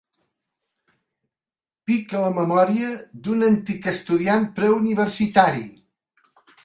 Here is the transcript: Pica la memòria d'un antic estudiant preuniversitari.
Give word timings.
Pica 1.91 2.21
la 2.23 2.31
memòria 2.37 2.89
d'un 3.27 3.47
antic 3.51 3.87
estudiant 3.93 4.49
preuniversitari. 4.61 5.67